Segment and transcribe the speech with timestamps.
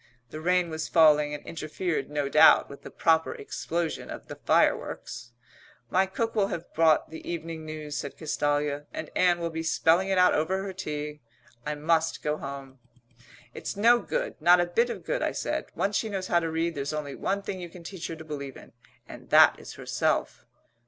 [0.31, 5.31] The rain was falling and interfered no doubt with the proper explosion of the fireworks.
[5.91, 10.07] "My cook will have bought the Evening News," said Castalia, "and Ann will be spelling
[10.09, 11.21] it out over her tea.
[11.67, 12.79] I must go home."
[13.53, 15.65] "It's no good not a bit of good," I said.
[15.75, 18.25] "Once she knows how to read there's only one thing you can teach her to
[18.25, 18.73] believe in
[19.07, 20.47] and that is herself."